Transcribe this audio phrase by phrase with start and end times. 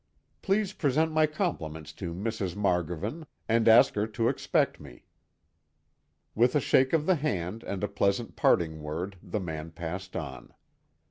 [0.41, 2.55] Please present my compliments to Mrs.
[2.55, 5.05] Margovan and ask her to expect me."
[6.33, 10.55] With a shake of the hand and a pleasant parting word the man passed on.